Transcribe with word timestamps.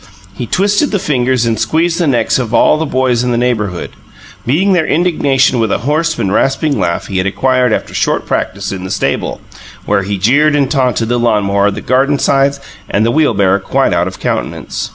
He 0.33 0.47
twisted 0.47 0.89
the 0.89 0.97
fingers 0.97 1.45
and 1.45 1.59
squeezed 1.59 1.99
the 1.99 2.07
necks 2.07 2.39
of 2.39 2.55
all 2.55 2.79
the 2.79 2.87
boys 2.87 3.23
of 3.23 3.29
the 3.29 3.37
neighbourhood, 3.37 3.91
meeting 4.47 4.73
their 4.73 4.87
indignation 4.87 5.59
with 5.59 5.71
a 5.71 5.77
hoarse 5.85 6.17
and 6.17 6.33
rasping 6.33 6.79
laugh 6.79 7.05
he 7.05 7.19
had 7.19 7.27
acquired 7.27 7.71
after 7.71 7.93
short 7.93 8.25
practice 8.25 8.71
in 8.71 8.83
the 8.83 8.89
stable, 8.89 9.41
where 9.85 10.01
he 10.01 10.17
jeered 10.17 10.55
and 10.55 10.71
taunted 10.71 11.07
the 11.09 11.19
lawn 11.19 11.43
mower, 11.43 11.69
the 11.69 11.81
garden 11.81 12.17
scythe 12.17 12.59
and 12.89 13.05
the 13.05 13.11
wheelbarrow 13.11 13.59
quite 13.59 13.93
out 13.93 14.07
of 14.07 14.19
countenance. 14.19 14.89